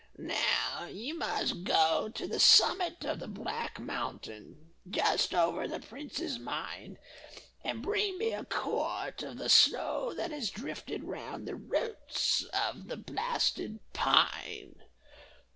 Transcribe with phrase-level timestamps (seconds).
[0.17, 6.39] "Now you must go to the summit of the black mountain, just over the prince's
[6.39, 6.97] mine,
[7.63, 12.87] and bring me a quart of the snow that has drifted round the roots of
[12.87, 14.83] the blasted pine.